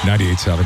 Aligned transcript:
98.7 0.00 0.64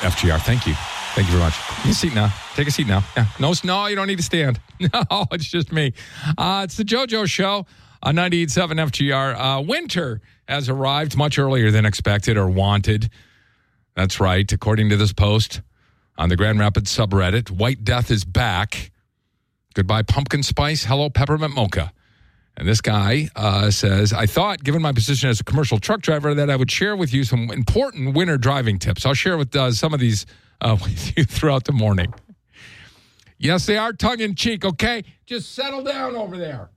FGR. 0.00 0.40
Thank 0.40 0.66
you. 0.66 0.74
Thank 1.14 1.28
you 1.28 1.34
very 1.34 1.44
much. 1.44 1.54
Take 1.82 1.92
a 1.92 1.94
seat 1.94 2.14
now. 2.14 2.34
Take 2.54 2.68
a 2.68 2.70
seat 2.70 2.86
now. 2.86 3.04
Yeah. 3.16 3.26
No, 3.38 3.52
no, 3.62 3.86
you 3.86 3.94
don't 3.94 4.06
need 4.06 4.18
to 4.18 4.24
stand. 4.24 4.60
No, 4.80 5.26
it's 5.30 5.46
just 5.46 5.70
me. 5.72 5.92
Uh, 6.36 6.62
it's 6.64 6.76
the 6.76 6.82
JoJo 6.82 7.26
Show 7.26 7.64
on 8.02 8.16
98.7 8.16 8.90
FGR. 8.90 9.36
Uh, 9.58 9.62
winter 9.62 10.20
has 10.48 10.68
arrived 10.68 11.16
much 11.16 11.38
earlier 11.38 11.70
than 11.70 11.86
expected 11.86 12.36
or 12.36 12.48
wanted. 12.48 13.10
That's 13.94 14.18
right. 14.20 14.50
According 14.50 14.88
to 14.90 14.96
this 14.96 15.12
post 15.12 15.62
on 16.18 16.28
the 16.28 16.36
Grand 16.36 16.58
Rapids 16.58 16.94
subreddit, 16.94 17.50
White 17.50 17.84
Death 17.84 18.10
is 18.10 18.24
back. 18.24 18.90
Goodbye, 19.74 20.02
pumpkin 20.02 20.42
spice. 20.42 20.84
Hello, 20.84 21.08
peppermint 21.08 21.54
mocha. 21.54 21.92
And 22.56 22.68
this 22.68 22.80
guy 22.80 23.28
uh, 23.34 23.70
says, 23.70 24.12
I 24.12 24.26
thought, 24.26 24.62
given 24.62 24.80
my 24.80 24.92
position 24.92 25.28
as 25.28 25.40
a 25.40 25.44
commercial 25.44 25.78
truck 25.78 26.02
driver, 26.02 26.34
that 26.34 26.50
I 26.50 26.56
would 26.56 26.70
share 26.70 26.96
with 26.96 27.12
you 27.12 27.24
some 27.24 27.50
important 27.50 28.14
winter 28.14 28.38
driving 28.38 28.78
tips. 28.78 29.04
I'll 29.04 29.14
share 29.14 29.36
with 29.36 29.54
uh, 29.56 29.72
some 29.72 29.92
of 29.92 30.00
these 30.00 30.24
uh, 30.60 30.76
with 30.82 31.16
you 31.16 31.24
throughout 31.24 31.64
the 31.64 31.72
morning. 31.72 32.14
Yes, 33.38 33.66
they 33.66 33.76
are 33.76 33.92
tongue 33.92 34.20
in 34.20 34.36
cheek, 34.36 34.64
okay? 34.64 35.04
Just 35.26 35.54
settle 35.54 35.82
down 35.82 36.14
over 36.14 36.38
there. 36.38 36.70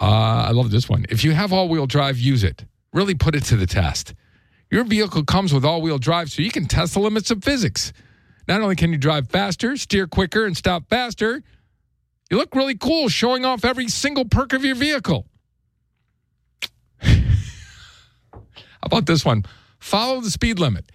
Uh, 0.00 0.46
I 0.48 0.50
love 0.50 0.70
this 0.70 0.88
one. 0.88 1.06
If 1.08 1.24
you 1.24 1.32
have 1.32 1.52
all 1.52 1.68
wheel 1.68 1.86
drive, 1.86 2.18
use 2.18 2.44
it. 2.44 2.64
Really 2.92 3.14
put 3.14 3.34
it 3.34 3.44
to 3.44 3.56
the 3.56 3.66
test. 3.66 4.14
Your 4.70 4.84
vehicle 4.84 5.24
comes 5.24 5.54
with 5.54 5.64
all 5.64 5.80
wheel 5.80 5.98
drive, 5.98 6.30
so 6.30 6.42
you 6.42 6.50
can 6.50 6.66
test 6.66 6.94
the 6.94 7.00
limits 7.00 7.30
of 7.30 7.42
physics. 7.42 7.92
Not 8.48 8.60
only 8.60 8.76
can 8.76 8.92
you 8.92 8.98
drive 8.98 9.28
faster, 9.28 9.76
steer 9.76 10.06
quicker, 10.06 10.44
and 10.44 10.56
stop 10.56 10.88
faster, 10.88 11.42
you 12.32 12.38
look 12.38 12.54
really 12.54 12.74
cool 12.74 13.10
showing 13.10 13.44
off 13.44 13.62
every 13.62 13.88
single 13.88 14.24
perk 14.24 14.54
of 14.54 14.64
your 14.64 14.74
vehicle. 14.74 15.26
How 17.02 17.20
about 18.82 19.04
this 19.04 19.22
one? 19.22 19.44
Follow 19.78 20.22
the 20.22 20.30
speed 20.30 20.58
limit. 20.58 20.90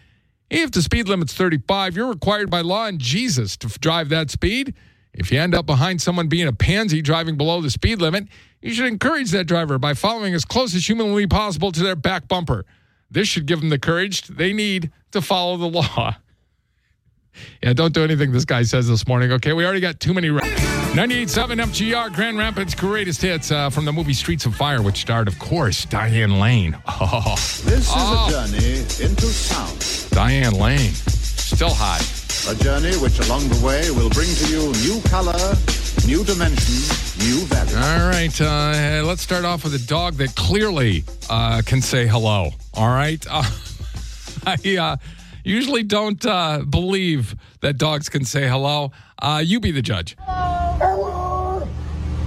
If 0.50 0.72
the 0.72 0.82
speed 0.82 1.08
limit's 1.08 1.36
35, 1.36 1.96
you're 1.96 2.08
required 2.08 2.50
by 2.50 2.62
law 2.62 2.88
and 2.88 2.98
Jesus 2.98 3.56
to 3.58 3.68
drive 3.68 4.10
that 4.10 4.32
speed. 4.32 4.74
If 5.14 5.32
you 5.32 5.40
end 5.40 5.54
up 5.54 5.68
behind 5.68 6.02
someone 6.02 6.28
being 6.28 6.48
a 6.48 6.54
pansy 6.54 7.04
driving 7.04 7.38
below 7.38 7.62
the 7.62 7.70
speed 7.70 8.02
limit, 8.02 8.30
you 8.60 8.74
should 8.74 8.88
encourage 8.88 9.30
that 9.30 9.46
driver 9.46 9.78
by 9.78 9.94
following 9.94 10.34
as 10.34 10.44
close 10.44 10.74
as 10.74 10.90
humanly 10.90 11.28
possible 11.28 11.72
to 11.72 11.84
their 11.84 11.96
back 11.96 12.28
bumper. 12.28 12.66
This 13.12 13.28
should 13.28 13.46
give 13.46 13.60
them 13.60 13.70
the 13.70 13.78
courage 13.78 14.24
they 14.24 14.54
need 14.54 14.92
to 15.12 15.22
follow 15.22 15.58
the 15.58 15.70
law. 15.70 16.16
Yeah, 17.62 17.74
don't 17.74 17.94
do 17.94 18.04
anything 18.04 18.32
this 18.32 18.46
guy 18.46 18.64
says 18.64 18.88
this 18.88 19.08
morning, 19.08 19.32
okay? 19.34 19.54
We 19.54 19.64
already 19.64 19.80
got 19.80 20.00
too 20.00 20.12
many. 20.12 20.32
Ra- 20.32 20.87
98.7 20.94 21.62
FGR 21.64 22.12
Grand 22.14 22.38
Rapids 22.40 22.74
greatest 22.74 23.22
hits 23.22 23.52
uh, 23.52 23.70
from 23.70 23.86
the 23.86 23.94
movie 23.94 24.14
Streets 24.14 24.48
of 24.48 24.56
Fire, 24.56 24.82
which 24.82 24.98
starred, 25.02 25.28
of 25.28 25.38
course, 25.38 25.86
Diane 25.86 26.40
Lane. 26.40 26.76
Oh, 27.00 27.36
This 27.66 27.86
is 27.88 27.92
Oh. 27.96 28.26
a 28.28 28.32
journey 28.32 28.78
into 29.06 29.28
sound. 29.28 30.10
Diane 30.12 30.54
Lane. 30.54 30.92
Still 30.94 31.70
hot. 31.72 32.02
A 32.50 32.56
journey 32.64 32.96
which 32.98 33.20
along 33.20 33.48
the 33.50 33.64
way 33.64 33.92
will 33.92 34.10
bring 34.10 34.28
to 34.34 34.48
you 34.50 34.72
new 34.88 35.00
color, 35.04 35.38
new 36.08 36.24
dimension, 36.24 36.74
new 37.20 37.46
value. 37.46 37.76
All 37.78 38.10
right, 38.10 38.42
uh, 38.42 39.04
let's 39.06 39.22
start 39.22 39.46
off 39.46 39.64
with 39.66 39.76
a 39.76 39.86
dog 39.88 40.16
that 40.16 40.36
clearly 40.36 41.04
uh, 41.30 41.62
can 41.64 41.82
say 41.82 42.08
hello. 42.08 42.50
All 42.74 42.90
right. 42.90 43.24
Uh, 43.30 43.44
I 44.48 44.78
uh, 44.78 44.98
usually 45.44 45.84
don't 45.84 46.26
uh, 46.26 46.64
believe 46.68 47.36
that 47.62 47.78
dogs 47.78 48.10
can 48.10 48.26
say 48.26 48.48
hello. 48.48 48.92
Uh, 49.22 49.42
you 49.46 49.60
be 49.60 49.70
the 49.72 49.82
judge. 49.82 50.16
Hello. 50.26 51.68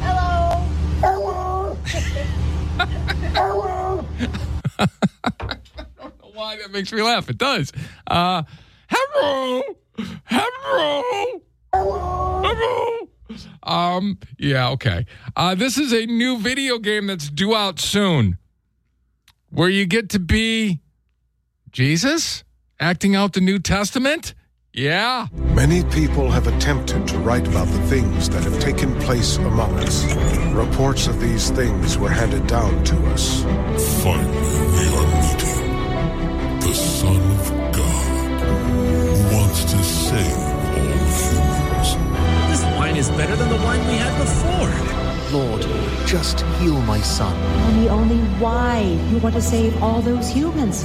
Hello. 0.00 0.66
Hello. 1.00 1.77
Hello. 3.32 4.05
Why 6.33 6.56
that 6.56 6.70
makes 6.70 6.92
me 6.92 7.03
laugh? 7.03 7.28
It 7.28 7.39
does. 7.39 7.73
Uh, 8.06 8.42
hello, 8.89 9.62
hello, 10.25 11.41
hello. 11.72 13.09
Um, 13.62 14.19
yeah, 14.39 14.71
okay. 14.71 15.06
Uh, 15.37 15.54
this 15.54 15.77
is 15.78 15.93
a 15.93 16.06
new 16.06 16.38
video 16.38 16.78
game 16.78 17.06
that's 17.06 17.28
due 17.28 17.54
out 17.54 17.78
soon, 17.78 18.38
where 19.50 19.69
you 19.69 19.87
get 19.87 20.09
to 20.10 20.19
be 20.19 20.81
Jesus 21.71 22.43
acting 22.78 23.15
out 23.15 23.34
the 23.34 23.41
New 23.41 23.59
Testament. 23.59 24.34
Yeah. 24.72 25.26
Many 25.34 25.82
people 25.82 26.31
have 26.31 26.47
attempted 26.47 27.08
to 27.08 27.19
write 27.19 27.48
about 27.48 27.66
the 27.66 27.82
things 27.88 28.28
that 28.31 28.44
have 28.44 28.60
taken 28.60 28.94
place 29.00 29.36
among 29.38 29.76
us. 29.81 30.04
Reports 30.54 31.08
of 31.08 31.19
these 31.19 31.50
things 31.50 31.98
were 31.98 32.08
handed 32.08 32.47
down 32.47 32.84
to 32.84 32.97
us. 33.06 33.42
Finally, 34.04 34.30
we 34.30 34.86
are 34.94 35.06
meeting 35.22 36.60
the 36.60 36.72
Son 36.72 37.16
of 37.16 37.50
God 37.75 38.41
who 39.19 39.36
wants 39.36 39.64
to 39.64 39.82
save 39.82 40.38
all 40.38 41.00
humans. 41.19 41.97
This 42.48 42.62
wine 42.76 42.94
is 42.94 43.10
better 43.10 43.34
than 43.34 43.48
the 43.48 43.56
wine 43.64 43.84
we 43.88 43.94
had 43.94 44.16
before. 44.20 45.00
Lord, 45.36 45.62
just 46.06 46.42
heal 46.60 46.80
my 46.82 47.00
son. 47.00 47.34
Tell 47.59 47.72
me 47.72 47.88
only 47.88 48.19
why 48.38 48.82
you 49.10 49.19
want 49.19 49.34
to 49.34 49.42
save 49.42 49.82
all 49.82 50.00
those 50.00 50.28
humans. 50.28 50.84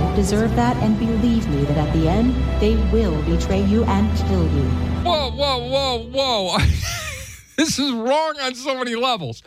They 0.00 0.16
deserve 0.16 0.56
that, 0.56 0.76
and 0.78 0.98
believe 0.98 1.46
me 1.48 1.64
that 1.64 1.76
at 1.76 1.92
the 1.92 2.08
end, 2.08 2.34
they 2.60 2.76
will 2.90 3.22
betray 3.22 3.62
you 3.62 3.84
and 3.84 4.16
kill 4.18 4.44
you. 4.44 4.64
Whoa, 5.04 5.30
whoa, 5.30 5.68
whoa, 5.68 5.98
whoa. 6.10 6.58
this 7.56 7.78
is 7.78 7.92
wrong 7.92 8.34
on 8.40 8.54
so 8.54 8.78
many 8.78 8.94
levels. 8.94 9.42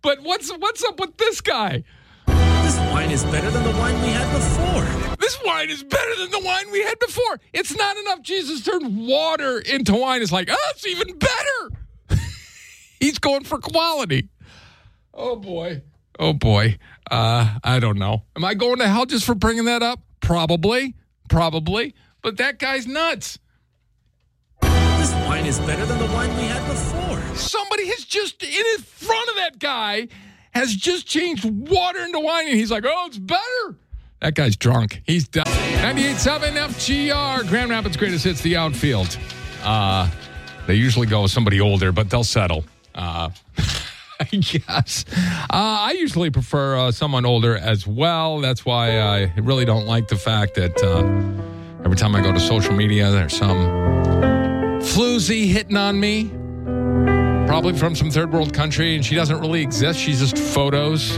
But 0.00 0.22
what's 0.22 0.50
what's 0.56 0.84
up 0.84 1.00
with 1.00 1.16
this 1.16 1.40
guy? 1.40 1.82
This 2.26 2.76
wine 2.92 3.10
is 3.10 3.24
better 3.24 3.50
than 3.50 3.64
the 3.64 3.78
wine 3.78 4.00
we 4.02 4.08
had 4.08 4.32
before. 4.32 5.16
This 5.16 5.38
wine 5.44 5.70
is 5.70 5.82
better 5.82 6.16
than 6.16 6.30
the 6.30 6.40
wine 6.44 6.70
we 6.70 6.82
had 6.82 6.98
before. 6.98 7.40
It's 7.52 7.74
not 7.76 7.96
enough 7.96 8.22
Jesus 8.22 8.62
turned 8.62 9.06
water 9.08 9.58
into 9.58 9.94
wine. 9.94 10.22
It's 10.22 10.30
like, 10.32 10.48
oh, 10.50 10.72
it's 10.74 10.86
even 10.86 11.18
better. 11.18 11.70
He's 13.00 13.18
going 13.18 13.44
for 13.44 13.58
quality. 13.58 14.28
Oh 15.12 15.36
boy. 15.36 15.82
Oh 16.18 16.32
boy. 16.32 16.78
Uh, 17.10 17.56
I 17.64 17.78
don't 17.78 17.98
know. 17.98 18.24
Am 18.36 18.44
I 18.44 18.54
going 18.54 18.78
to 18.78 18.88
hell 18.88 19.06
just 19.06 19.24
for 19.24 19.34
bringing 19.34 19.64
that 19.66 19.82
up? 19.82 20.00
Probably. 20.20 20.94
Probably. 21.28 21.94
But 22.22 22.36
that 22.38 22.58
guy's 22.58 22.86
nuts. 22.86 23.38
This 24.60 25.12
wine 25.26 25.46
is 25.46 25.58
better 25.60 25.86
than 25.86 25.98
the 25.98 26.06
wine 26.06 26.28
we 26.36 26.44
had 26.44 26.66
before. 26.68 27.36
Somebody 27.36 27.86
has 27.86 28.04
just 28.04 28.42
in 28.42 28.82
front 28.82 29.28
of 29.30 29.36
that 29.36 29.58
guy 29.58 30.08
has 30.52 30.74
just 30.74 31.06
changed 31.06 31.44
water 31.44 32.00
into 32.00 32.18
wine, 32.18 32.48
and 32.48 32.56
he's 32.56 32.70
like, 32.70 32.84
"Oh, 32.86 33.06
it's 33.06 33.18
better." 33.18 33.76
That 34.20 34.34
guy's 34.34 34.56
drunk. 34.56 35.02
He's 35.04 35.28
done. 35.28 35.44
98.7 35.46 36.56
FGR, 36.56 37.48
Grand 37.48 37.70
Rapids 37.70 37.96
Greatest 37.96 38.24
Hits, 38.24 38.40
the 38.40 38.56
outfield. 38.56 39.16
Uh, 39.62 40.10
they 40.66 40.74
usually 40.74 41.06
go 41.06 41.22
with 41.22 41.30
somebody 41.30 41.60
older, 41.60 41.92
but 41.92 42.10
they'll 42.10 42.24
settle. 42.24 42.64
Uh, 42.96 43.30
guess. 44.40 45.04
Uh, 45.10 45.46
I 45.50 45.96
usually 45.98 46.30
prefer 46.30 46.76
uh, 46.76 46.92
someone 46.92 47.24
older 47.24 47.56
as 47.56 47.86
well. 47.86 48.40
That's 48.40 48.64
why 48.64 48.98
I 48.98 49.32
really 49.36 49.64
don't 49.64 49.86
like 49.86 50.08
the 50.08 50.16
fact 50.16 50.54
that 50.54 50.82
uh, 50.82 51.04
every 51.84 51.96
time 51.96 52.14
I 52.14 52.22
go 52.22 52.32
to 52.32 52.40
social 52.40 52.74
media, 52.74 53.10
there's 53.10 53.36
some 53.36 53.56
floozy 54.80 55.48
hitting 55.48 55.76
on 55.76 55.98
me 55.98 56.30
probably 57.48 57.72
from 57.72 57.94
some 57.94 58.10
third 58.10 58.30
world 58.30 58.52
country, 58.52 58.94
and 58.94 59.04
she 59.04 59.14
doesn't 59.14 59.40
really 59.40 59.62
exist. 59.62 59.98
She's 59.98 60.20
just 60.20 60.36
photos. 60.36 61.12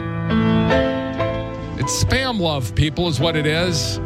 It's 1.80 2.04
spam 2.04 2.38
love, 2.38 2.72
people, 2.76 3.08
is 3.08 3.18
what 3.18 3.34
it 3.34 3.46
is. 3.46 3.98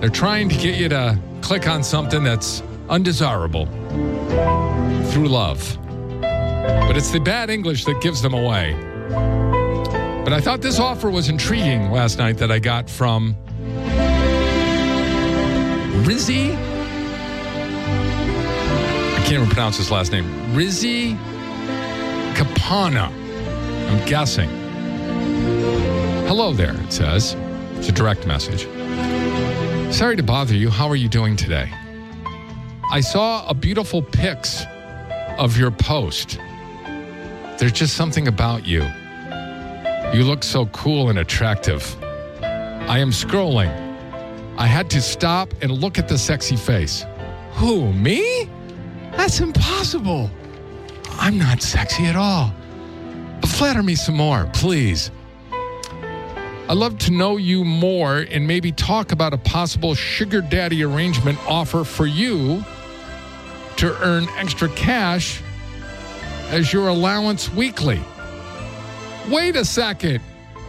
They're 0.00 0.10
trying 0.10 0.48
to 0.48 0.54
get 0.56 0.78
you 0.78 0.88
to 0.90 1.18
click 1.42 1.66
on 1.66 1.82
something 1.82 2.22
that's 2.22 2.62
undesirable 2.88 3.66
through 5.10 5.28
love. 5.28 5.76
But 6.86 6.96
it's 6.96 7.10
the 7.10 7.20
bad 7.20 7.50
English 7.50 7.84
that 7.84 8.00
gives 8.00 8.20
them 8.22 8.34
away. 8.34 8.74
But 10.24 10.32
I 10.32 10.40
thought 10.40 10.60
this 10.60 10.78
offer 10.78 11.10
was 11.10 11.28
intriguing 11.28 11.90
last 11.90 12.18
night 12.18 12.38
that 12.38 12.50
I 12.50 12.58
got 12.58 12.88
from 12.88 13.34
Rizzy. 16.04 16.54
I 19.12 19.18
can't 19.18 19.32
even 19.32 19.46
pronounce 19.48 19.76
his 19.76 19.90
last 19.90 20.12
name. 20.12 20.24
Rizzy 20.54 21.16
Capana. 22.34 23.10
I'm 23.90 24.06
guessing. 24.06 24.48
Hello 26.26 26.52
there, 26.52 26.74
it 26.74 26.92
says. 26.92 27.34
It's 27.76 27.88
a 27.88 27.92
direct 27.92 28.26
message. 28.26 28.68
Sorry 29.92 30.16
to 30.16 30.22
bother 30.22 30.54
you. 30.54 30.70
How 30.70 30.88
are 30.88 30.96
you 30.96 31.08
doing 31.08 31.34
today? 31.36 31.68
I 32.92 33.00
saw 33.00 33.48
a 33.48 33.54
beautiful 33.54 34.02
pics 34.02 34.64
of 35.38 35.56
your 35.56 35.70
post. 35.70 36.38
There's 37.60 37.72
just 37.72 37.94
something 37.94 38.26
about 38.26 38.66
you. 38.66 38.82
You 40.14 40.24
look 40.24 40.42
so 40.42 40.64
cool 40.68 41.10
and 41.10 41.18
attractive. 41.18 41.94
I 42.42 43.00
am 43.00 43.10
scrolling. 43.10 43.68
I 44.56 44.66
had 44.66 44.88
to 44.88 45.02
stop 45.02 45.52
and 45.60 45.70
look 45.70 45.98
at 45.98 46.08
the 46.08 46.16
sexy 46.16 46.56
face. 46.56 47.04
Who, 47.56 47.92
me? 47.92 48.48
That's 49.12 49.40
impossible. 49.40 50.30
I'm 51.10 51.36
not 51.36 51.60
sexy 51.60 52.06
at 52.06 52.16
all. 52.16 52.50
Flatter 53.44 53.82
me 53.82 53.94
some 53.94 54.16
more, 54.16 54.48
please. 54.54 55.10
I'd 55.50 56.78
love 56.78 56.96
to 57.00 57.10
know 57.10 57.36
you 57.36 57.62
more 57.62 58.20
and 58.30 58.46
maybe 58.46 58.72
talk 58.72 59.12
about 59.12 59.34
a 59.34 59.38
possible 59.38 59.94
sugar 59.94 60.40
daddy 60.40 60.82
arrangement 60.82 61.38
offer 61.46 61.84
for 61.84 62.06
you 62.06 62.64
to 63.76 63.94
earn 64.02 64.30
extra 64.38 64.70
cash 64.70 65.42
as 66.50 66.72
your 66.72 66.88
allowance 66.88 67.50
weekly. 67.52 68.00
Wait 69.28 69.56
a 69.56 69.64
second. 69.64 70.20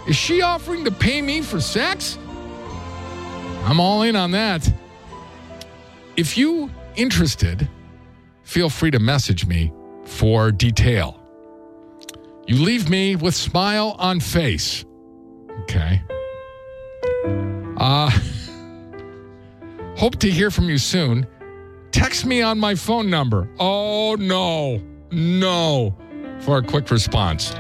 Is 0.08 0.16
she 0.16 0.42
offering 0.42 0.86
to 0.86 0.92
pay 0.92 1.22
me 1.22 1.42
for 1.42 1.60
sex? 1.60 2.18
I'm 3.64 3.80
all 3.80 4.04
in 4.04 4.16
on 4.16 4.32
that. 4.32 4.72
If 6.18 6.38
you 6.38 6.70
interested, 6.96 7.68
feel 8.44 8.70
free 8.70 8.92
to 8.92 9.00
message 9.00 9.46
me 9.46 9.72
for 10.06 10.52
detail. 10.52 11.20
You 12.48 12.56
leave 12.64 12.90
me 12.90 13.16
with 13.16 13.36
smile 13.36 13.96
on 13.98 14.20
face. 14.20 14.84
Okay. 15.62 16.02
Uh 17.78 18.10
hope 19.96 20.18
to 20.18 20.30
hear 20.30 20.52
from 20.52 20.70
you 20.70 20.78
soon. 20.78 21.28
Text 21.92 22.26
me 22.26 22.42
on 22.42 22.60
my 22.60 22.76
phone 22.76 23.10
number. 23.10 23.48
Oh 23.60 24.16
no. 24.20 24.82
No. 25.12 25.94
For 26.42 26.58
a 26.58 26.64
quick 26.64 26.90
response. 26.90 27.54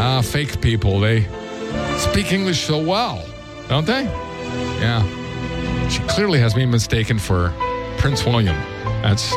Ah, 0.00 0.20
fake 0.24 0.60
people. 0.60 0.98
They 1.00 1.26
speak 1.98 2.32
English 2.32 2.60
so 2.60 2.82
well, 2.82 3.24
don't 3.68 3.86
they? 3.86 4.04
Yeah. 4.80 5.02
She 5.88 6.00
clearly 6.00 6.40
has 6.40 6.56
me 6.56 6.66
mistaken 6.66 7.18
for 7.18 7.52
Prince 7.98 8.24
William. 8.24 8.56
That's. 9.02 9.30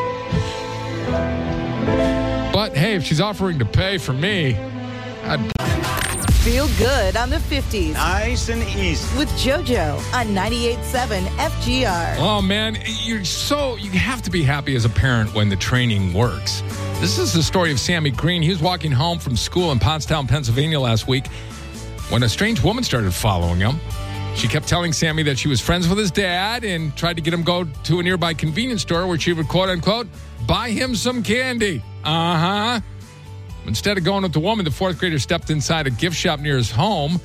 But 2.52 2.76
hey, 2.76 2.94
if 2.94 3.04
she's 3.04 3.20
offering 3.20 3.58
to 3.58 3.64
pay 3.64 3.98
for 3.98 4.12
me, 4.12 4.54
I'd 5.24 5.52
Feel 6.42 6.66
good 6.76 7.16
on 7.16 7.30
the 7.30 7.36
50s 7.36 7.92
Nice 7.92 8.48
and 8.48 8.64
easy. 8.64 9.16
with 9.16 9.28
JoJo 9.30 9.94
on 10.12 10.26
98.7 10.34 11.24
FGR. 11.38 12.16
Oh 12.18 12.42
man, 12.42 12.76
you're 13.04 13.24
so 13.24 13.76
you 13.76 13.90
have 13.92 14.22
to 14.22 14.30
be 14.30 14.42
happy 14.42 14.74
as 14.74 14.84
a 14.84 14.88
parent 14.88 15.32
when 15.34 15.48
the 15.48 15.54
training 15.54 16.12
works. 16.12 16.62
This 16.98 17.16
is 17.16 17.32
the 17.32 17.44
story 17.44 17.70
of 17.70 17.78
Sammy 17.78 18.10
Green. 18.10 18.42
He 18.42 18.50
was 18.50 18.60
walking 18.60 18.90
home 18.90 19.20
from 19.20 19.36
school 19.36 19.70
in 19.70 19.78
Pottstown, 19.78 20.26
Pennsylvania 20.26 20.80
last 20.80 21.06
week 21.06 21.28
when 22.08 22.24
a 22.24 22.28
strange 22.28 22.60
woman 22.60 22.82
started 22.82 23.14
following 23.14 23.60
him. 23.60 23.76
She 24.34 24.48
kept 24.48 24.66
telling 24.66 24.92
Sammy 24.92 25.22
that 25.24 25.38
she 25.38 25.46
was 25.46 25.60
friends 25.60 25.88
with 25.88 25.98
his 25.98 26.10
dad 26.10 26.64
and 26.64 26.96
tried 26.96 27.14
to 27.16 27.22
get 27.22 27.32
him 27.32 27.44
go 27.44 27.62
to 27.84 28.00
a 28.00 28.02
nearby 28.02 28.34
convenience 28.34 28.82
store 28.82 29.06
where 29.06 29.18
she 29.18 29.32
would 29.32 29.46
quote 29.46 29.68
unquote 29.68 30.08
buy 30.48 30.70
him 30.70 30.96
some 30.96 31.22
candy. 31.22 31.84
Uh-huh. 32.02 32.80
Instead 33.66 33.96
of 33.96 34.04
going 34.04 34.22
with 34.22 34.32
the 34.32 34.40
woman, 34.40 34.64
the 34.64 34.70
fourth 34.70 34.98
grader 34.98 35.18
stepped 35.18 35.50
inside 35.50 35.86
a 35.86 35.90
gift 35.90 36.16
shop 36.16 36.40
near 36.40 36.56
his 36.56 36.70
home. 36.70 37.20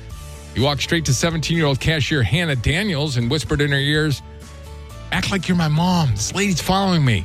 He 0.54 0.60
walked 0.60 0.82
straight 0.82 1.04
to 1.06 1.14
17 1.14 1.56
year 1.56 1.66
old 1.66 1.80
cashier 1.80 2.22
Hannah 2.22 2.56
Daniels 2.56 3.16
and 3.16 3.30
whispered 3.30 3.60
in 3.60 3.70
her 3.70 3.78
ears, 3.78 4.22
Act 5.10 5.30
like 5.30 5.48
you're 5.48 5.56
my 5.56 5.68
mom. 5.68 6.10
This 6.10 6.34
lady's 6.34 6.60
following 6.60 7.04
me. 7.04 7.24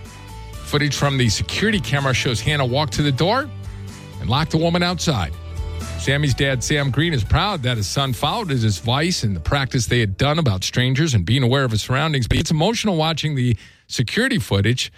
Footage 0.54 0.96
from 0.96 1.18
the 1.18 1.30
security 1.30 1.80
camera 1.80 2.14
shows 2.14 2.40
Hannah 2.40 2.66
walk 2.66 2.90
to 2.92 3.04
the 3.04 3.12
door 3.12 3.50
and 4.22 4.30
lock 4.30 4.50
the 4.50 4.58
woman 4.58 4.82
outside. 4.82 5.34
Sammy's 6.00 6.34
dad, 6.34 6.64
Sam 6.64 6.92
Green, 6.92 7.14
is 7.14 7.24
proud 7.24 7.64
that 7.64 7.78
his 7.78 7.88
son 7.88 8.14
followed 8.14 8.50
his 8.50 8.64
advice 8.64 9.24
and 9.24 9.36
the 9.36 9.40
practice 9.40 9.86
they 9.86 10.00
had 10.00 10.18
done 10.18 10.40
about 10.40 10.64
strangers 10.64 11.14
and 11.14 11.26
being 11.26 11.44
aware 11.44 11.64
of 11.64 11.72
his 11.72 11.82
surroundings. 11.82 12.28
But 12.28 12.40
it's 12.40 12.52
emotional 12.52 12.98
watching 12.98 13.36
the 13.36 13.56
security 13.88 14.40
footage. 14.40 14.92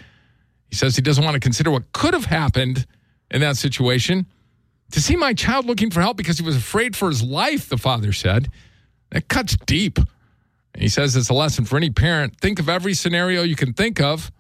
He 0.69 0.75
says 0.75 0.95
he 0.95 1.01
doesn't 1.01 1.23
want 1.23 1.35
to 1.35 1.39
consider 1.39 1.69
what 1.69 1.91
could 1.91 2.13
have 2.13 2.25
happened 2.25 2.85
in 3.31 3.42
that 3.42 3.57
situation. 3.57 4.25
To 4.92 5.01
see 5.01 5.16
my 5.16 5.33
child 5.33 5.66
looking 5.66 5.92
for 5.92 6.01
help 6.01 6.18
because 6.18 6.38
he 6.38 6.45
was 6.45 6.56
afraid 6.56 6.95
for 6.95 7.10
his 7.10 7.24
life, 7.24 7.69
the 7.69 7.77
father 7.77 8.13
said, 8.13 8.50
that 9.12 9.27
cuts 9.27 9.57
deep. 9.66 9.98
And 9.98 10.81
he 10.81 10.89
says 10.89 11.16
it's 11.16 11.30
a 11.30 11.33
lesson 11.33 11.66
for 11.66 11.77
any 11.77 11.89
parent. 11.89 12.39
Think 12.39 12.60
of 12.60 12.69
every 12.69 12.94
scenario 12.94 13.44
you 13.44 13.56
can 13.56 13.74
think 13.74 14.00
of 14.01 14.31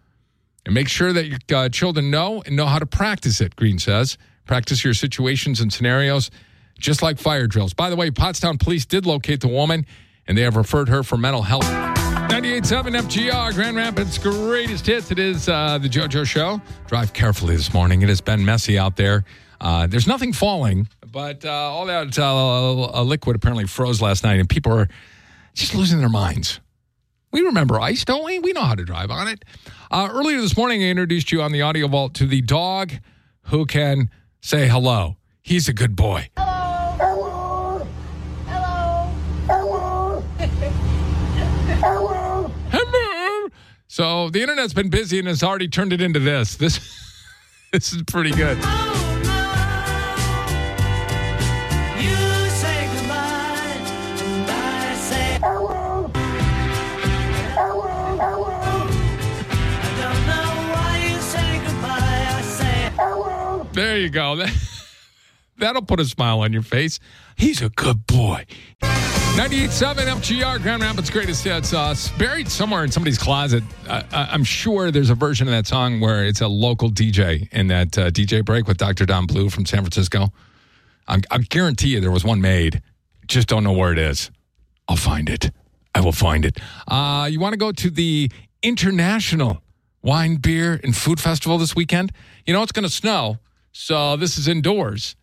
and 0.65 0.73
make 0.73 0.87
sure 0.87 1.13
that 1.13 1.25
your 1.25 1.39
uh, 1.53 1.69
children 1.69 2.11
know 2.11 2.43
and 2.45 2.55
know 2.55 2.65
how 2.65 2.79
to 2.79 2.85
practice 2.85 3.41
it, 3.41 3.55
Green 3.55 3.79
says. 3.79 4.17
Practice 4.45 4.83
your 4.83 4.93
situations 4.93 5.59
and 5.59 5.71
scenarios 5.71 6.29
just 6.77 7.01
like 7.01 7.19
fire 7.19 7.47
drills. 7.47 7.73
By 7.73 7.89
the 7.89 7.95
way, 7.95 8.11
Pottstown 8.11 8.59
police 8.59 8.85
did 8.85 9.05
locate 9.05 9.41
the 9.41 9.47
woman 9.47 9.85
and 10.27 10.37
they 10.37 10.41
have 10.41 10.55
referred 10.55 10.89
her 10.89 11.03
for 11.03 11.17
mental 11.17 11.43
health. 11.43 11.94
98.7 12.15 13.01
FGR, 13.01 13.53
Grand 13.53 13.77
Rapids' 13.77 14.17
greatest 14.17 14.85
hits. 14.85 15.11
It 15.11 15.19
is 15.19 15.49
uh, 15.49 15.77
the 15.77 15.89
JoJo 15.89 16.25
Show. 16.25 16.61
Drive 16.87 17.13
carefully 17.13 17.55
this 17.55 17.73
morning. 17.73 18.01
It 18.01 18.09
has 18.09 18.21
been 18.21 18.43
messy 18.43 18.79
out 18.79 18.95
there. 18.95 19.25
Uh, 19.59 19.87
there's 19.87 20.07
nothing 20.07 20.33
falling, 20.33 20.87
but 21.11 21.43
uh, 21.45 21.49
all 21.51 21.85
that 21.85 22.17
uh, 22.17 23.01
liquid 23.03 23.35
apparently 23.35 23.65
froze 23.65 24.01
last 24.01 24.23
night, 24.23 24.39
and 24.39 24.49
people 24.49 24.73
are 24.73 24.87
just 25.53 25.75
losing 25.75 25.99
their 25.99 26.09
minds. 26.09 26.59
We 27.31 27.41
remember 27.41 27.79
ice, 27.79 28.05
don't 28.05 28.23
we? 28.23 28.39
We 28.39 28.53
know 28.53 28.61
how 28.63 28.75
to 28.75 28.85
drive 28.85 29.11
on 29.11 29.27
it. 29.27 29.43
Uh, 29.91 30.09
earlier 30.11 30.39
this 30.39 30.55
morning, 30.55 30.83
I 30.83 30.87
introduced 30.87 31.31
you 31.31 31.41
on 31.41 31.51
the 31.51 31.61
audio 31.61 31.87
vault 31.87 32.13
to 32.15 32.25
the 32.25 32.41
dog 32.41 32.93
who 33.43 33.65
can 33.65 34.09
say 34.41 34.67
hello. 34.67 35.17
He's 35.41 35.67
a 35.67 35.73
good 35.73 35.95
boy. 35.95 36.29
Hello. 36.37 37.85
Hello. 38.47 39.13
Hello. 39.47 39.47
Hello. 39.47 40.23
Hello. 42.71 43.49
So 43.95 44.29
the 44.29 44.41
internet's 44.41 44.73
been 44.73 44.89
busy 44.89 45.19
and 45.19 45.27
has 45.29 45.41
already 45.41 45.69
turned 45.69 45.93
it 45.93 46.01
into 46.01 46.19
this. 46.19 46.57
This 46.57 46.81
this 47.71 47.93
is 47.93 48.03
pretty 48.03 48.31
good. 48.31 48.57
There 63.71 63.97
you 63.97 64.09
go. 64.09 64.35
That, 64.35 64.53
that'll 65.57 65.81
put 65.83 66.01
a 66.01 66.05
smile 66.05 66.41
on 66.41 66.51
your 66.51 66.63
face. 66.63 66.99
He's 67.37 67.61
a 67.61 67.69
good 67.69 68.05
boy. 68.05 68.45
98.7 69.35 69.95
FGR, 69.95 70.61
Grand 70.61 70.81
Rapids 70.81 71.09
Greatest 71.09 71.43
Hits. 71.43 71.73
Uh, 71.73 71.93
buried 72.17 72.47
somewhere 72.47 72.85
in 72.85 72.89
somebody's 72.89 73.17
closet. 73.17 73.65
I, 73.85 74.05
I'm 74.13 74.45
sure 74.45 74.91
there's 74.91 75.09
a 75.09 75.13
version 75.13 75.45
of 75.49 75.51
that 75.51 75.67
song 75.67 75.99
where 75.99 76.23
it's 76.23 76.39
a 76.39 76.47
local 76.47 76.89
DJ 76.89 77.51
in 77.51 77.67
that 77.67 77.97
uh, 77.97 78.11
DJ 78.11 78.45
break 78.45 78.65
with 78.65 78.77
Dr. 78.77 79.05
Don 79.05 79.25
Blue 79.25 79.49
from 79.49 79.65
San 79.65 79.81
Francisco. 79.81 80.29
I'm, 81.09 81.21
I 81.29 81.39
guarantee 81.39 81.89
you 81.89 81.99
there 81.99 82.11
was 82.11 82.23
one 82.23 82.39
made. 82.39 82.81
Just 83.27 83.49
don't 83.49 83.65
know 83.65 83.73
where 83.73 83.91
it 83.91 83.97
is. 83.97 84.31
I'll 84.87 84.95
find 84.95 85.29
it. 85.29 85.51
I 85.93 85.99
will 85.99 86.13
find 86.13 86.45
it. 86.45 86.57
Uh, 86.87 87.27
you 87.29 87.41
want 87.41 87.51
to 87.51 87.57
go 87.57 87.73
to 87.73 87.89
the 87.89 88.31
International 88.63 89.61
Wine, 90.01 90.37
Beer, 90.37 90.79
and 90.81 90.95
Food 90.95 91.19
Festival 91.19 91.57
this 91.57 91.75
weekend? 91.75 92.13
You 92.45 92.53
know, 92.53 92.63
it's 92.63 92.71
going 92.71 92.83
to 92.83 92.89
snow, 92.89 93.39
so 93.73 94.15
this 94.15 94.37
is 94.37 94.47
indoors. 94.47 95.17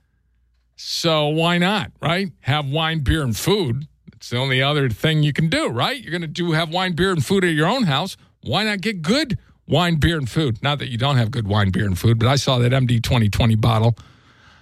So 0.76 1.28
why 1.28 1.56
not, 1.56 1.92
right? 2.02 2.30
Have 2.40 2.66
wine, 2.66 3.00
beer, 3.00 3.22
and 3.22 3.34
food. 3.34 3.86
It's 4.22 4.30
the 4.30 4.36
only 4.36 4.62
other 4.62 4.88
thing 4.88 5.24
you 5.24 5.32
can 5.32 5.48
do, 5.48 5.66
right? 5.66 6.00
You're 6.00 6.12
going 6.12 6.20
to 6.20 6.28
do 6.28 6.52
have 6.52 6.70
wine, 6.70 6.92
beer, 6.92 7.10
and 7.10 7.26
food 7.26 7.42
at 7.42 7.54
your 7.54 7.66
own 7.66 7.82
house. 7.82 8.16
Why 8.42 8.62
not 8.62 8.80
get 8.80 9.02
good 9.02 9.36
wine, 9.66 9.96
beer, 9.96 10.16
and 10.16 10.30
food? 10.30 10.62
Not 10.62 10.78
that 10.78 10.90
you 10.90 10.96
don't 10.96 11.16
have 11.16 11.32
good 11.32 11.48
wine, 11.48 11.72
beer, 11.72 11.86
and 11.86 11.98
food, 11.98 12.20
but 12.20 12.28
I 12.28 12.36
saw 12.36 12.58
that 12.58 12.70
MD 12.70 13.02
2020 13.02 13.56
bottle. 13.56 13.96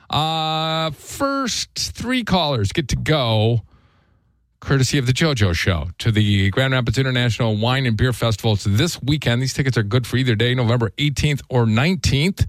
Uh, 0.09 0.93
first 0.93 1.75
three 1.75 2.25
callers 2.25 2.73
get 2.73 2.89
to 2.89 2.97
go, 2.97 3.61
courtesy 4.61 4.97
of 4.97 5.07
the 5.07 5.13
JoJo 5.13 5.55
Show, 5.55 5.91
to 5.99 6.11
the 6.11 6.49
Grand 6.49 6.73
Rapids 6.73 6.97
International 6.97 7.55
Wine 7.55 7.85
and 7.85 7.99
Beer 7.99 8.15
Festival. 8.15 8.55
It's 8.55 8.65
this 8.65 9.03
weekend. 9.03 9.43
These 9.43 9.53
tickets 9.53 9.77
are 9.77 9.83
good 9.83 10.07
for 10.07 10.17
either 10.17 10.35
day, 10.35 10.55
November 10.55 10.89
18th 10.97 11.43
or 11.51 11.67
19th, 11.67 12.47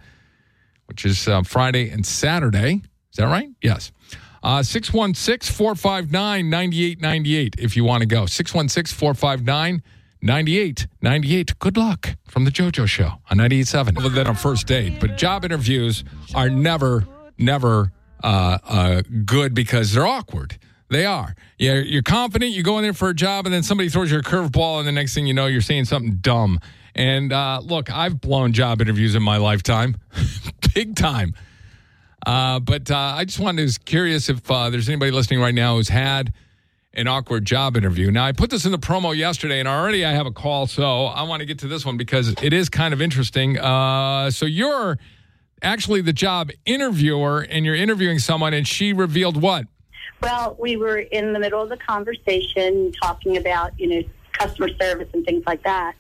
which 0.86 1.04
is 1.04 1.28
uh, 1.28 1.44
Friday 1.44 1.90
and 1.90 2.06
Saturday. 2.06 2.76
Is 3.12 3.18
that 3.18 3.26
right? 3.26 3.50
Yes. 3.62 3.92
Uh, 4.44 4.64
616 4.64 5.54
459 5.56 6.50
9898 6.50 7.56
if 7.60 7.76
you 7.76 7.84
want 7.84 8.02
to 8.02 8.08
go. 8.08 8.26
616 8.26 8.98
459 8.98 9.84
9898. 10.22 11.60
Good 11.60 11.78
luck 11.78 12.16
from 12.28 12.46
the 12.46 12.52
JoJo 12.52 12.88
Show 12.88 13.14
on 13.30 13.38
98.7. 13.38 13.98
Other 13.98 14.10
than 14.10 14.28
a 14.28 14.36
first 14.36 14.68
date, 14.68 15.00
but 15.00 15.18
job 15.18 15.46
interviews 15.46 16.04
are 16.36 16.50
never, 16.50 17.08
never 17.38 17.92
uh, 18.24 18.58
uh, 18.64 19.02
good 19.26 19.54
because 19.54 19.94
they're 19.94 20.08
awkward. 20.08 20.58
They 20.90 21.06
are. 21.06 21.36
You're, 21.58 21.82
you're 21.82 22.04
confident, 22.04 22.52
you 22.52 22.64
go 22.64 22.78
in 22.78 22.84
there 22.84 22.94
for 22.94 23.10
a 23.10 23.14
job, 23.16 23.46
and 23.46 23.54
then 23.54 23.64
somebody 23.64 23.90
throws 23.90 24.12
you 24.12 24.20
a 24.20 24.22
curveball, 24.22 24.80
and 24.80 24.88
the 24.88 24.92
next 24.92 25.14
thing 25.14 25.26
you 25.26 25.34
know, 25.34 25.48
you're 25.48 25.62
saying 25.62 25.86
something 25.86 26.18
dumb. 26.18 26.60
And 26.94 27.32
uh, 27.32 27.62
look, 27.64 27.90
I've 27.90 28.20
blown 28.20 28.52
job 28.52 28.82
interviews 28.82 29.16
in 29.16 29.24
my 29.24 29.38
lifetime, 29.38 29.96
big 30.76 30.96
time. 30.96 31.34
Uh, 32.26 32.60
but 32.60 32.90
uh, 32.92 32.98
I 32.98 33.26
just 33.26 33.40
wanted 33.40 33.68
to 33.68 33.80
curious 33.80 34.30
if 34.30 34.50
uh, 34.50 34.70
there's 34.70 34.90
anybody 34.90 35.12
listening 35.12 35.40
right 35.40 35.56
now 35.56 35.76
who's 35.76 35.90
had 35.90 36.34
an 36.94 37.08
awkward 37.08 37.46
job 37.46 37.78
interview. 37.78 38.12
Now 38.12 38.26
I 38.26 38.32
put 38.32 38.50
this 38.50 38.66
in 38.66 38.72
the 38.72 38.78
promo 38.78 39.16
yesterday, 39.16 39.60
and 39.60 39.68
already 39.68 40.06
I 40.06 40.12
have 40.12 40.26
a 40.26 40.32
call, 40.32 40.68
so 40.68 41.06
I 41.06 41.24
want 41.24 41.40
to 41.40 41.46
get 41.46 41.60
to 41.60 41.68
this 41.68 41.86
one 41.86 41.98
because 41.98 42.30
it 42.42 42.54
is 42.54 42.70
kind 42.70 42.94
of 42.94 43.02
interesting. 43.02 43.58
Uh, 43.58 44.30
so 44.30 44.46
you're 44.46 44.98
actually 45.62 46.02
the 46.02 46.14
job 46.14 46.52
interviewer, 46.66 47.42
and 47.42 47.66
you're 47.66 47.76
interviewing 47.76 48.20
someone, 48.20 48.54
and 48.54 48.68
she 48.68 48.94
revealed 48.94 49.42
what? 49.42 49.66
Well, 50.22 50.56
we 50.60 50.76
were 50.76 51.00
in 51.00 51.34
the 51.34 51.40
middle 51.40 51.62
of 51.62 51.70
the 51.70 51.78
conversation 51.78 52.92
talking 53.02 53.38
about, 53.38 53.80
you 53.80 53.88
know, 53.88 54.04
customer 54.34 54.70
service 54.80 55.10
and 55.14 55.26
things 55.26 55.44
like 55.48 55.64
that. 55.64 55.96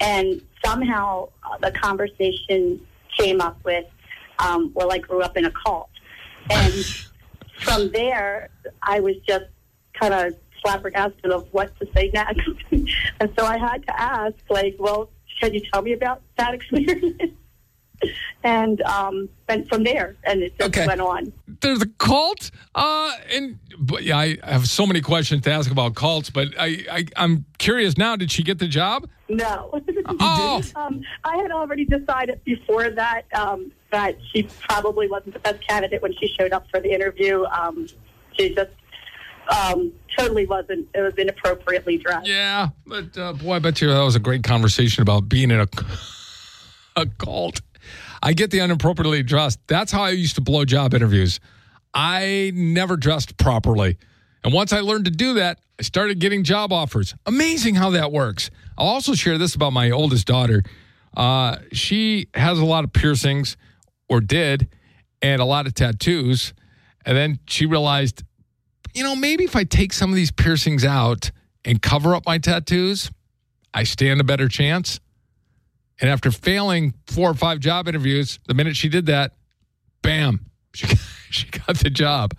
And 0.00 0.40
somehow 0.64 1.28
uh, 1.44 1.58
the 1.58 1.70
conversation 1.72 2.84
came 3.16 3.40
up 3.40 3.62
with, 3.64 3.84
um, 4.42 4.70
well, 4.74 4.92
I 4.92 4.98
grew 4.98 5.22
up 5.22 5.36
in 5.36 5.44
a 5.44 5.50
cult. 5.64 5.90
And 6.50 6.72
from 7.60 7.90
there, 7.92 8.50
I 8.82 9.00
was 9.00 9.16
just 9.28 9.44
kind 9.94 10.14
of 10.14 10.34
flabbergasted 10.62 11.30
of 11.30 11.48
what 11.52 11.78
to 11.80 11.86
say 11.94 12.10
next. 12.12 12.48
and 12.70 13.32
so 13.38 13.44
I 13.44 13.58
had 13.58 13.86
to 13.86 14.00
ask, 14.00 14.34
like, 14.48 14.76
well, 14.78 15.10
can 15.40 15.54
you 15.54 15.60
tell 15.72 15.82
me 15.82 15.92
about 15.92 16.22
that 16.36 16.54
experience? 16.58 17.34
and 18.42 18.80
um, 18.82 19.28
went 19.46 19.68
from 19.68 19.84
there, 19.84 20.16
and 20.24 20.42
it 20.42 20.56
just 20.58 20.70
Okay. 20.70 20.86
went 20.86 21.02
on. 21.02 21.30
There's 21.60 21.82
a 21.82 21.86
cult, 21.98 22.50
uh, 22.74 23.12
and 23.30 23.58
but 23.78 24.04
yeah, 24.04 24.16
I 24.16 24.38
have 24.42 24.66
so 24.66 24.86
many 24.86 25.02
questions 25.02 25.42
to 25.42 25.52
ask 25.52 25.70
about 25.70 25.94
cults, 25.96 26.30
but 26.30 26.48
I, 26.58 26.84
I 26.90 27.04
I'm 27.16 27.44
curious 27.58 27.98
now. 27.98 28.16
Did 28.16 28.30
she 28.30 28.42
get 28.42 28.58
the 28.58 28.68
job? 28.68 29.06
No. 29.28 29.70
Oh. 30.18 30.62
um, 30.76 31.02
I 31.24 31.36
had 31.36 31.50
already 31.50 31.84
decided 31.84 32.42
before 32.44 32.88
that 32.88 33.26
um, 33.34 33.70
that 33.90 34.16
she 34.32 34.44
probably 34.60 35.08
wasn't 35.08 35.34
the 35.34 35.40
best 35.40 35.66
candidate 35.66 36.02
when 36.02 36.12
she 36.18 36.28
showed 36.38 36.52
up 36.52 36.66
for 36.70 36.80
the 36.80 36.92
interview. 36.92 37.44
Um, 37.44 37.86
she 38.38 38.54
just 38.54 38.70
um, 39.48 39.92
totally 40.16 40.46
wasn't. 40.46 40.88
It 40.94 41.00
was 41.00 41.14
inappropriately 41.14 41.98
dressed. 41.98 42.28
Yeah, 42.28 42.68
but 42.86 43.16
uh, 43.16 43.32
boy, 43.34 43.54
I 43.54 43.58
bet 43.58 43.80
you 43.80 43.88
that 43.88 44.00
was 44.00 44.16
a 44.16 44.20
great 44.20 44.42
conversation 44.42 45.02
about 45.02 45.28
being 45.28 45.50
in 45.50 45.60
a 45.60 45.68
a 46.96 47.06
cult. 47.06 47.60
I 48.22 48.34
get 48.34 48.50
the 48.50 48.60
inappropriately 48.60 49.22
dressed. 49.22 49.60
That's 49.66 49.90
how 49.90 50.02
I 50.02 50.10
used 50.10 50.34
to 50.34 50.40
blow 50.40 50.64
job 50.64 50.94
interviews. 50.94 51.40
I 51.94 52.52
never 52.54 52.96
dressed 52.96 53.36
properly. 53.36 53.96
And 54.44 54.52
once 54.52 54.72
I 54.72 54.80
learned 54.80 55.06
to 55.06 55.10
do 55.10 55.34
that, 55.34 55.58
I 55.78 55.82
started 55.82 56.18
getting 56.18 56.44
job 56.44 56.72
offers. 56.72 57.14
Amazing 57.26 57.74
how 57.74 57.90
that 57.90 58.12
works. 58.12 58.50
I'll 58.76 58.88
also 58.88 59.14
share 59.14 59.38
this 59.38 59.54
about 59.54 59.72
my 59.72 59.90
oldest 59.90 60.26
daughter. 60.26 60.62
Uh, 61.16 61.56
she 61.72 62.28
has 62.34 62.58
a 62.58 62.64
lot 62.64 62.84
of 62.84 62.92
piercings, 62.92 63.56
or 64.10 64.20
did, 64.20 64.68
and 65.22 65.40
a 65.40 65.44
lot 65.44 65.66
of 65.66 65.72
tattoos. 65.72 66.52
And 67.06 67.16
then 67.16 67.38
she 67.46 67.64
realized, 67.64 68.24
you 68.92 69.02
know, 69.02 69.16
maybe 69.16 69.44
if 69.44 69.56
I 69.56 69.64
take 69.64 69.94
some 69.94 70.10
of 70.10 70.16
these 70.16 70.32
piercings 70.32 70.84
out 70.84 71.30
and 71.64 71.80
cover 71.80 72.14
up 72.14 72.26
my 72.26 72.36
tattoos, 72.36 73.10
I 73.72 73.84
stand 73.84 74.20
a 74.20 74.24
better 74.24 74.48
chance. 74.48 75.00
And 76.00 76.10
after 76.10 76.30
failing 76.30 76.94
four 77.06 77.30
or 77.30 77.34
five 77.34 77.60
job 77.60 77.86
interviews, 77.86 78.38
the 78.48 78.54
minute 78.54 78.76
she 78.76 78.88
did 78.88 79.06
that, 79.06 79.32
bam, 80.02 80.46
she, 80.74 80.88
she 81.30 81.48
got 81.48 81.78
the 81.78 81.90
job. 81.90 82.34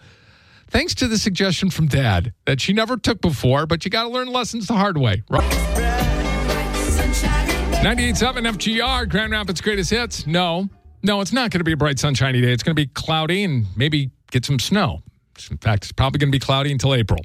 Thanks 0.68 0.94
to 0.96 1.08
the 1.08 1.18
suggestion 1.18 1.70
from 1.70 1.88
dad 1.88 2.34
that 2.46 2.62
she 2.62 2.74
never 2.74 2.98
took 2.98 3.22
before, 3.22 3.66
but 3.66 3.84
you 3.86 3.92
got 3.92 4.04
to 4.04 4.10
learn 4.10 4.28
lessons 4.28 4.68
the 4.68 4.74
hard 4.74 4.98
way, 4.98 5.24
right? 5.30 5.52
98.7 7.82 8.48
FGR, 8.54 9.10
Grand 9.10 9.32
Rapids 9.32 9.60
Greatest 9.60 9.90
Hits. 9.90 10.28
No, 10.28 10.70
no, 11.04 11.22
it's 11.22 11.34
not 11.34 11.52
going 11.52 11.60
to 11.60 11.64
be 11.64 11.74
a 11.74 11.78
bright, 11.78 12.00
sunshiny 12.00 12.42
day. 12.42 12.52
It's 12.52 12.64
going 12.64 12.76
to 12.76 12.82
be 12.82 12.88
cloudy 12.88 13.44
and 13.44 13.66
maybe 13.76 14.12
get 14.32 14.46
some 14.46 14.60
snow. 14.60 15.02
In 15.50 15.58
fact, 15.58 15.86
it's 15.86 15.92
probably 15.92 16.20
going 16.20 16.32
to 16.32 16.36
be 16.36 16.40
cloudy 16.40 16.72
until 16.72 16.94
April. 16.94 17.24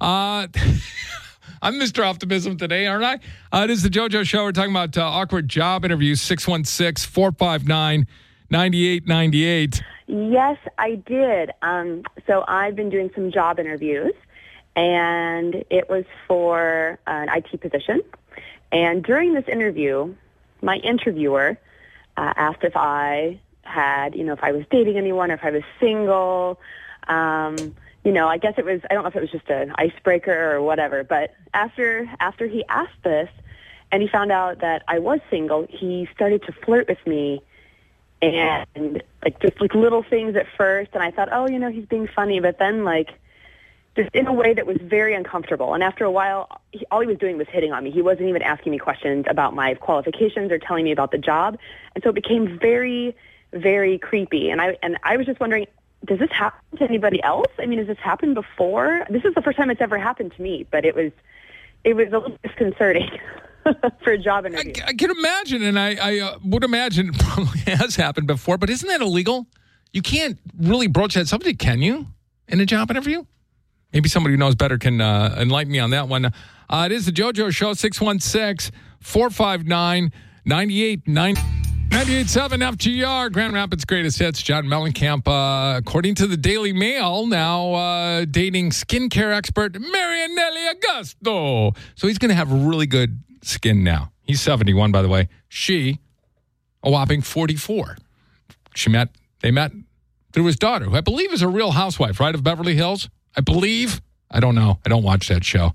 Uh, 0.00 0.46
I'm 1.62 1.74
Mr. 1.74 2.04
Optimism 2.04 2.56
today, 2.56 2.86
aren't 2.86 3.04
I? 3.04 3.14
Uh, 3.52 3.64
it 3.64 3.70
is 3.70 3.82
the 3.82 3.88
JoJo 3.88 4.24
Show. 4.24 4.44
We're 4.44 4.52
talking 4.52 4.70
about 4.70 4.96
uh, 4.96 5.02
awkward 5.02 5.48
job 5.48 5.84
interviews, 5.84 6.20
616 6.20 7.10
459 7.10 8.06
9898. 8.50 9.82
Yes, 10.06 10.56
I 10.78 10.94
did. 10.94 11.50
Um, 11.60 12.04
so 12.26 12.44
I've 12.48 12.76
been 12.76 12.88
doing 12.88 13.10
some 13.14 13.30
job 13.30 13.58
interviews, 13.58 14.14
and 14.76 15.64
it 15.68 15.90
was 15.90 16.04
for 16.26 16.98
an 17.06 17.28
IT 17.28 17.60
position. 17.60 18.02
And 18.72 19.02
during 19.02 19.34
this 19.34 19.48
interview, 19.48 20.14
my 20.62 20.76
interviewer 20.76 21.58
uh, 22.18 22.34
asked 22.36 22.64
if 22.64 22.76
I 22.76 23.38
had, 23.62 24.16
you 24.16 24.24
know, 24.24 24.32
if 24.32 24.42
I 24.42 24.52
was 24.52 24.64
dating 24.70 24.96
anyone, 24.96 25.30
or 25.30 25.34
if 25.34 25.44
I 25.44 25.50
was 25.50 25.62
single. 25.78 26.60
Um, 27.06 27.56
you 28.04 28.12
know, 28.12 28.28
I 28.28 28.38
guess 28.38 28.54
it 28.58 28.64
was. 28.64 28.80
I 28.90 28.94
don't 28.94 29.04
know 29.04 29.08
if 29.08 29.16
it 29.16 29.20
was 29.20 29.30
just 29.30 29.48
an 29.48 29.72
icebreaker 29.76 30.52
or 30.52 30.62
whatever. 30.62 31.04
But 31.04 31.34
after 31.54 32.10
after 32.20 32.46
he 32.46 32.64
asked 32.68 33.02
this, 33.04 33.28
and 33.92 34.02
he 34.02 34.08
found 34.08 34.32
out 34.32 34.60
that 34.60 34.82
I 34.88 34.98
was 34.98 35.20
single, 35.30 35.66
he 35.70 36.08
started 36.14 36.42
to 36.44 36.52
flirt 36.52 36.88
with 36.88 37.04
me 37.06 37.42
and 38.20 39.02
like 39.24 39.40
just 39.40 39.60
like 39.60 39.74
little 39.74 40.02
things 40.02 40.34
at 40.34 40.46
first 40.56 40.90
and 40.94 41.02
I 41.02 41.12
thought, 41.12 41.28
oh, 41.30 41.48
you 41.48 41.58
know, 41.58 41.70
he's 41.70 41.86
being 41.86 42.08
funny, 42.08 42.40
but 42.40 42.58
then 42.58 42.84
like 42.84 43.10
just 43.98 44.14
in 44.14 44.28
a 44.28 44.32
way 44.32 44.54
that 44.54 44.64
was 44.64 44.76
very 44.80 45.12
uncomfortable. 45.12 45.74
And 45.74 45.82
after 45.82 46.04
a 46.04 46.10
while, 46.10 46.60
he, 46.70 46.86
all 46.92 47.00
he 47.00 47.06
was 47.08 47.18
doing 47.18 47.36
was 47.36 47.48
hitting 47.50 47.72
on 47.72 47.82
me. 47.82 47.90
He 47.90 48.00
wasn't 48.00 48.28
even 48.28 48.42
asking 48.42 48.70
me 48.70 48.78
questions 48.78 49.24
about 49.28 49.54
my 49.54 49.74
qualifications 49.74 50.52
or 50.52 50.58
telling 50.58 50.84
me 50.84 50.92
about 50.92 51.10
the 51.10 51.18
job. 51.18 51.58
And 51.96 52.04
so 52.04 52.10
it 52.10 52.14
became 52.14 52.60
very, 52.60 53.16
very 53.52 53.98
creepy. 53.98 54.50
And 54.50 54.60
I 54.60 54.78
and 54.84 54.98
I 55.02 55.16
was 55.16 55.26
just 55.26 55.40
wondering, 55.40 55.66
does 56.04 56.20
this 56.20 56.30
happen 56.30 56.78
to 56.78 56.84
anybody 56.84 57.20
else? 57.24 57.48
I 57.58 57.66
mean, 57.66 57.80
has 57.80 57.88
this 57.88 57.98
happened 57.98 58.36
before? 58.36 59.04
This 59.10 59.24
is 59.24 59.34
the 59.34 59.42
first 59.42 59.58
time 59.58 59.68
it's 59.68 59.80
ever 59.80 59.98
happened 59.98 60.32
to 60.36 60.42
me, 60.42 60.64
but 60.70 60.84
it 60.84 60.94
was 60.94 61.10
it 61.82 61.94
was 61.94 62.06
a 62.12 62.18
little 62.18 62.38
disconcerting 62.44 63.10
for 64.04 64.12
a 64.12 64.18
job 64.18 64.46
interview. 64.46 64.74
I 64.86 64.92
can 64.92 65.10
imagine, 65.10 65.64
and 65.64 65.76
I, 65.76 65.96
I 66.00 66.18
uh, 66.20 66.38
would 66.44 66.62
imagine 66.62 67.08
it 67.08 67.18
probably 67.18 67.60
has 67.66 67.96
happened 67.96 68.28
before, 68.28 68.58
but 68.58 68.70
isn't 68.70 68.88
that 68.88 69.00
illegal? 69.00 69.48
You 69.92 70.02
can't 70.02 70.38
really 70.56 70.86
broach 70.86 71.14
that 71.14 71.26
subject, 71.26 71.58
can 71.58 71.82
you, 71.82 72.06
in 72.46 72.60
a 72.60 72.66
job 72.66 72.92
interview? 72.92 73.24
Maybe 73.92 74.08
somebody 74.08 74.34
who 74.34 74.38
knows 74.38 74.54
better 74.54 74.78
can 74.78 75.00
uh, 75.00 75.36
enlighten 75.38 75.72
me 75.72 75.78
on 75.78 75.90
that 75.90 76.08
one. 76.08 76.26
Uh, 76.26 76.82
it 76.86 76.92
is 76.92 77.06
the 77.06 77.12
JoJo 77.12 77.50
Show, 77.52 77.72
616 77.72 78.76
459 79.00 80.12
9890. 80.44 81.58
98.7 81.88 82.76
FGR, 82.76 83.32
Grand 83.32 83.54
Rapids 83.54 83.86
Greatest 83.86 84.18
Hits. 84.18 84.42
John 84.42 84.66
Mellencamp, 84.66 85.26
uh, 85.26 85.78
according 85.78 86.16
to 86.16 86.26
the 86.26 86.36
Daily 86.36 86.74
Mail, 86.74 87.26
now 87.26 87.72
uh, 87.72 88.24
dating 88.26 88.70
skincare 88.70 89.34
expert 89.34 89.72
Marianelli 89.72 90.74
Augusto. 90.74 91.76
So 91.94 92.06
he's 92.06 92.18
going 92.18 92.28
to 92.28 92.34
have 92.34 92.52
really 92.52 92.86
good 92.86 93.22
skin 93.42 93.82
now. 93.82 94.12
He's 94.22 94.42
71, 94.42 94.92
by 94.92 95.00
the 95.00 95.08
way. 95.08 95.30
She, 95.48 95.98
a 96.82 96.90
whopping 96.90 97.22
44. 97.22 97.96
She 98.74 98.90
met, 98.90 99.08
they 99.40 99.50
met 99.50 99.72
through 100.32 100.44
his 100.44 100.56
daughter, 100.56 100.84
who 100.84 100.94
I 100.94 101.00
believe 101.00 101.32
is 101.32 101.40
a 101.40 101.48
real 101.48 101.70
housewife, 101.70 102.20
right, 102.20 102.34
of 102.34 102.44
Beverly 102.44 102.74
Hills? 102.74 103.08
I 103.36 103.40
believe. 103.40 104.00
I 104.30 104.40
don't 104.40 104.54
know. 104.54 104.78
I 104.84 104.88
don't 104.88 105.02
watch 105.02 105.28
that 105.28 105.44
show. 105.44 105.72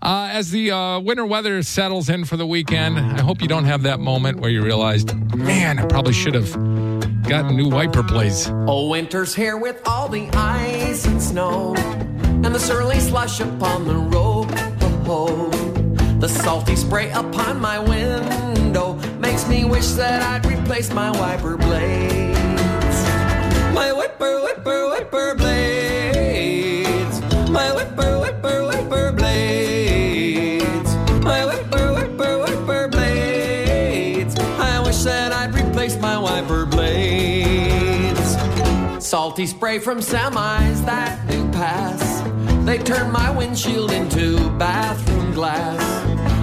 Uh, 0.00 0.28
as 0.30 0.50
the 0.50 0.70
uh, 0.70 1.00
winter 1.00 1.26
weather 1.26 1.62
settles 1.62 2.08
in 2.08 2.24
for 2.24 2.36
the 2.36 2.46
weekend, 2.46 2.98
I 2.98 3.22
hope 3.22 3.42
you 3.42 3.48
don't 3.48 3.64
have 3.64 3.82
that 3.82 3.98
moment 3.98 4.38
where 4.40 4.50
you 4.50 4.62
realized, 4.62 5.14
man, 5.34 5.78
I 5.78 5.86
probably 5.86 6.12
should 6.12 6.34
have 6.34 6.52
gotten 7.24 7.56
new 7.56 7.68
wiper 7.68 8.02
blades. 8.02 8.48
Oh, 8.68 8.88
winter's 8.88 9.34
here 9.34 9.56
with 9.56 9.80
all 9.86 10.08
the 10.08 10.28
ice 10.34 11.06
and 11.06 11.20
snow, 11.20 11.74
and 11.76 12.44
the 12.44 12.60
surly 12.60 13.00
slush 13.00 13.40
upon 13.40 13.86
the 13.86 13.96
road. 13.96 14.46
Oh. 15.08 15.50
The 16.18 16.28
salty 16.28 16.76
spray 16.76 17.10
upon 17.10 17.60
my 17.60 17.78
window 17.78 18.94
makes 19.18 19.46
me 19.48 19.64
wish 19.64 19.88
that 19.90 20.22
I'd 20.22 20.46
replace 20.46 20.92
my 20.92 21.10
wiper 21.10 21.56
blades. 21.56 22.45
Replace 35.56 35.96
my 35.98 36.18
wiper 36.18 36.66
blades. 36.66 38.36
Salty 39.04 39.46
spray 39.46 39.78
from 39.78 39.98
semis 39.98 40.84
that 40.84 41.26
do 41.28 41.48
pass. 41.50 42.22
They 42.66 42.78
turn 42.78 43.10
my 43.12 43.30
windshield 43.30 43.92
into 43.92 44.50
bathroom 44.58 45.32
glass. 45.32 45.80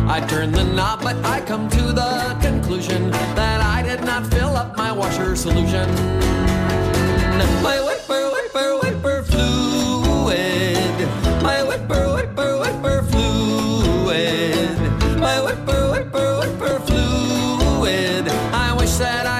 I 0.10 0.26
turn 0.28 0.52
the 0.52 0.64
knob, 0.64 1.02
but 1.04 1.16
I 1.26 1.42
come 1.42 1.70
to 1.70 1.82
the 1.92 2.38
conclusion 2.42 3.12
that 3.36 3.60
I 3.62 3.82
did 3.82 4.02
not 4.06 4.28
fill 4.28 4.56
up 4.56 4.78
my 4.78 4.92
washer 4.92 5.36
solution. 5.36 5.90
My 7.62 7.80
whipper, 7.86 8.33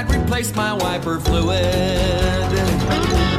Replace 0.10 0.56
my 0.56 0.74
wiper 0.74 1.20
fluid. 1.20 3.33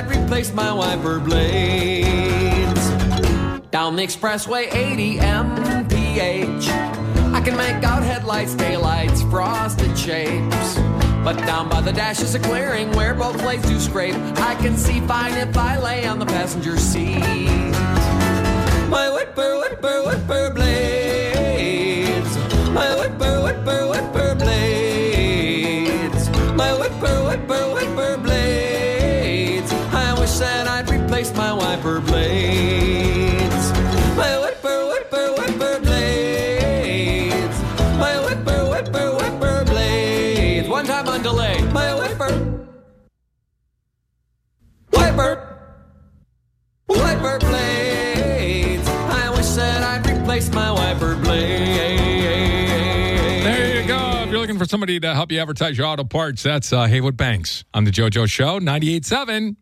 Replace 0.00 0.52
my 0.52 0.72
wiper 0.72 1.20
blades. 1.20 2.88
Down 3.70 3.96
the 3.96 4.02
expressway 4.02 4.72
80 4.72 5.18
mph. 5.18 6.68
I 7.34 7.40
can 7.40 7.56
make 7.56 7.82
out 7.84 8.02
headlights, 8.02 8.54
taillights, 8.54 9.28
frosted 9.30 9.96
shapes. 9.98 10.78
But 11.24 11.36
down 11.46 11.68
by 11.68 11.80
the 11.80 11.92
dash 11.92 12.20
is 12.20 12.34
a 12.34 12.40
clearing 12.40 12.90
where 12.92 13.14
both 13.14 13.38
blades 13.38 13.68
do 13.68 13.78
scrape. 13.78 14.16
I 14.38 14.54
can 14.56 14.76
see 14.76 15.00
fine 15.00 15.34
if 15.34 15.56
I 15.56 15.78
lay 15.78 16.06
on 16.06 16.18
the 16.18 16.26
passenger 16.26 16.76
seat. 16.76 17.20
My 18.90 19.08
whipper, 19.08 19.58
whipper, 19.58 20.02
whipper 20.02 20.50
blades. 20.52 22.36
My 22.70 22.94
whipper, 22.96 23.40
whipper, 23.42 23.86
whipper 23.88 24.34
blades. 24.34 26.28
My 26.56 26.72
whipper, 26.74 27.24
whipper, 27.24 27.71
somebody 54.72 54.98
to 54.98 55.12
help 55.12 55.30
you 55.30 55.38
advertise 55.38 55.76
your 55.76 55.86
auto 55.86 56.02
parts, 56.02 56.42
that's 56.42 56.72
uh, 56.72 56.86
Heywood 56.86 57.14
Banks 57.14 57.62
on 57.74 57.84
the 57.84 57.90
JoJo 57.90 58.26
Show, 58.26 58.58
98.7 58.58 59.56